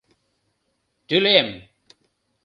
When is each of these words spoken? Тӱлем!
Тӱлем! 1.07 1.49